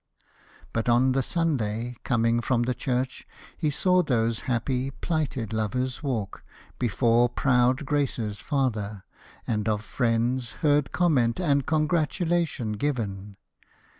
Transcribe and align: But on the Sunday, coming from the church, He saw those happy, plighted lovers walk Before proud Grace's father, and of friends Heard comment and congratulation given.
But 0.73 0.89
on 0.89 1.11
the 1.11 1.21
Sunday, 1.21 1.95
coming 2.03 2.41
from 2.41 2.63
the 2.63 2.73
church, 2.73 3.27
He 3.55 3.69
saw 3.69 4.01
those 4.01 4.39
happy, 4.49 4.89
plighted 4.89 5.53
lovers 5.53 6.01
walk 6.01 6.43
Before 6.79 7.29
proud 7.29 7.85
Grace's 7.85 8.39
father, 8.39 9.03
and 9.45 9.69
of 9.69 9.83
friends 9.85 10.53
Heard 10.63 10.91
comment 10.91 11.39
and 11.39 11.67
congratulation 11.67 12.71
given. 12.71 13.37